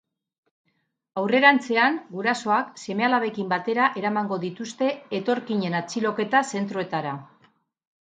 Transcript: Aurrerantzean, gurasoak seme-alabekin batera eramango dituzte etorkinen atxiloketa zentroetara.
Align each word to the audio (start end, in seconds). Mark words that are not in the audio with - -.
Aurrerantzean, 1.21 1.99
gurasoak 2.15 2.73
seme-alabekin 2.85 3.53
batera 3.53 3.93
eramango 4.03 4.41
dituzte 4.49 4.91
etorkinen 5.21 5.81
atxiloketa 5.85 6.47
zentroetara. 6.57 7.19